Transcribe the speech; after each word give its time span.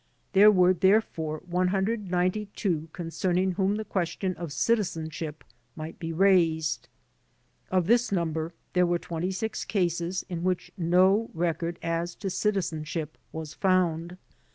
There 0.33 0.49
were 0.49 0.73
there 0.73 0.99
fore 0.99 1.43
192 1.45 2.89
concerning 2.91 3.51
whom 3.51 3.75
the 3.75 3.85
question 3.85 4.33
of 4.33 4.51
citizenship 4.51 5.43
might 5.75 5.99
be 5.99 6.11
raised. 6.11 6.89
Of 7.69 7.85
this 7.85 8.11
number 8.11 8.51
there 8.73 8.87
were 8.87 8.97
26 8.97 9.63
cases 9.65 10.25
in 10.27 10.43
which 10.43 10.71
no 10.75 11.29
record 11.35 11.77
as 11.83 12.15
to 12.15 12.31
citizenship 12.31 13.15
was 13.31 13.53
found. 13.53 14.17